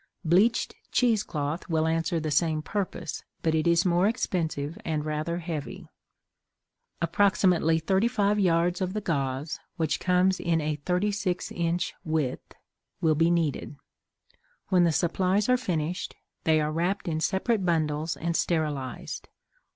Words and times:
Bleached 0.25 0.73
cheese 0.91 1.21
cloth 1.21 1.69
will 1.69 1.85
answer 1.85 2.19
the 2.19 2.31
same 2.31 2.63
purpose, 2.63 3.23
but 3.43 3.53
it 3.53 3.67
is 3.67 3.85
more 3.85 4.07
expensive 4.07 4.75
and 4.83 5.05
rather 5.05 5.37
heavy. 5.37 5.85
Approximately 7.03 7.77
thirty 7.77 8.07
five 8.07 8.39
yards 8.39 8.81
of 8.81 8.93
the 8.93 9.01
gauze, 9.01 9.59
which 9.77 9.99
comes 9.99 10.39
in 10.39 10.59
a 10.59 10.77
thirty 10.77 11.11
six 11.11 11.51
inch 11.51 11.93
width, 12.03 12.51
will 12.99 13.13
be 13.13 13.29
needed. 13.29 13.75
When 14.69 14.85
the 14.85 14.91
supplies 14.91 15.47
are 15.47 15.55
finished, 15.55 16.15
they 16.45 16.59
are 16.59 16.71
wrapped 16.71 17.07
in 17.07 17.19
separate 17.19 17.63
bundles 17.63 18.17
and 18.17 18.35
sterilized. 18.35 19.29